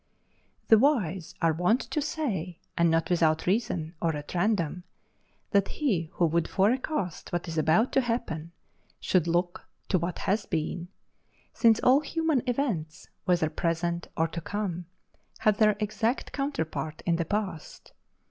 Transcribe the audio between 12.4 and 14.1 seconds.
events, whether present